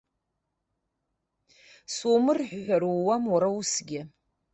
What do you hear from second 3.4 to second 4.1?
усгьы.